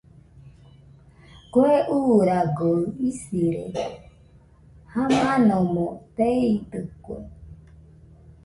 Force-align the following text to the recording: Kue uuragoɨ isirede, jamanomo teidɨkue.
Kue 1.51 1.73
uuragoɨ 1.95 2.75
isirede, 3.09 3.83
jamanomo 4.91 5.85
teidɨkue. 6.15 7.17